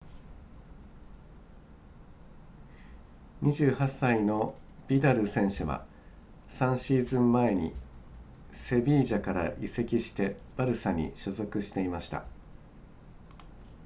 [3.43, 4.55] 28歳の
[4.87, 5.85] ビダル選手は
[6.47, 7.71] 3シーズン前に
[8.51, 12.25] セビージャから移籍してバルサに所属していました